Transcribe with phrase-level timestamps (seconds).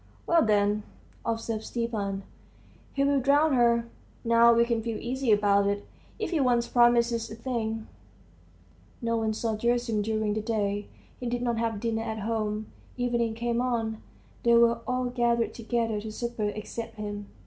[0.25, 0.81] "Well, then,"
[1.23, 2.23] observed Stepan,
[2.93, 3.85] "he'll drown her.
[4.23, 5.85] Now we can feel easy about it.
[6.17, 7.85] If he once promises a thing..."
[9.03, 10.87] No one saw Gerasim during the day.
[11.19, 12.65] He did not have dinner at home.
[12.97, 14.01] Evening came on;
[14.41, 17.27] they were all gathered together to supper, except him.